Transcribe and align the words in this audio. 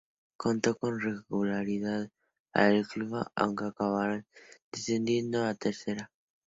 Contó 0.35 0.75
con 0.79 0.99
regularidad 0.99 2.09
para 2.51 2.69
el 2.69 2.87
club, 2.87 3.23
aunque 3.35 3.65
acabaron 3.65 4.25
descendiendo 4.71 5.45
a 5.45 5.53
tercera. 5.53 6.11